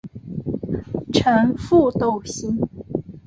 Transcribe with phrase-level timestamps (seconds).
[1.13, 2.59] 呈覆斗形。